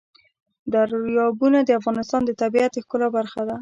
[0.73, 3.55] دریابونه د افغانستان د طبیعت د ښکلا برخه ده.